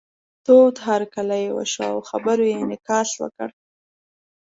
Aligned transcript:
تود 0.45 0.75
هرکلی 0.87 1.39
یې 1.45 1.51
وشو 1.57 1.81
او 1.91 1.97
خبرو 2.09 2.43
یې 2.49 2.55
انعکاس 2.63 3.09
وکړ. 3.21 3.49